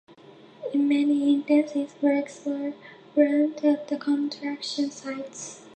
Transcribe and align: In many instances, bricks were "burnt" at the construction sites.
In 0.73 0.87
many 0.87 1.31
instances, 1.31 1.93
bricks 1.93 2.43
were 2.43 2.73
"burnt" 3.13 3.63
at 3.63 3.87
the 3.87 3.97
construction 3.97 4.89
sites. 4.89 5.61